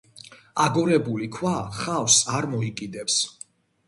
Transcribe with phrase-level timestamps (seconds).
[0.61, 1.51] აგორებული ქვა
[1.81, 3.19] ხავსს არ მოიკიდებს.